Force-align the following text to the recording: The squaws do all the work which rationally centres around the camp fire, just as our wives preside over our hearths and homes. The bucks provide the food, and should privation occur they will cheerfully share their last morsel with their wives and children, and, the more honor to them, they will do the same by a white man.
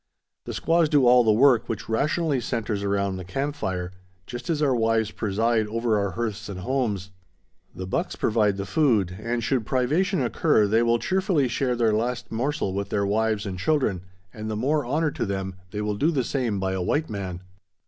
The 0.45 0.53
squaws 0.55 0.89
do 0.89 1.05
all 1.05 1.23
the 1.23 1.31
work 1.31 1.69
which 1.69 1.87
rationally 1.87 2.41
centres 2.41 2.81
around 2.81 3.17
the 3.17 3.23
camp 3.23 3.55
fire, 3.55 3.91
just 4.25 4.49
as 4.49 4.59
our 4.59 4.75
wives 4.75 5.11
preside 5.11 5.67
over 5.67 5.99
our 5.99 6.13
hearths 6.13 6.49
and 6.49 6.61
homes. 6.61 7.11
The 7.75 7.85
bucks 7.85 8.15
provide 8.15 8.57
the 8.57 8.65
food, 8.65 9.15
and 9.21 9.43
should 9.43 9.63
privation 9.63 10.19
occur 10.19 10.65
they 10.65 10.81
will 10.81 10.97
cheerfully 10.97 11.47
share 11.47 11.75
their 11.75 11.93
last 11.93 12.31
morsel 12.31 12.73
with 12.73 12.89
their 12.89 13.05
wives 13.05 13.45
and 13.45 13.59
children, 13.59 14.01
and, 14.33 14.49
the 14.49 14.55
more 14.57 14.83
honor 14.85 15.11
to 15.11 15.23
them, 15.23 15.53
they 15.69 15.81
will 15.81 15.93
do 15.97 16.09
the 16.09 16.23
same 16.23 16.59
by 16.59 16.71
a 16.71 16.81
white 16.81 17.07
man. 17.07 17.41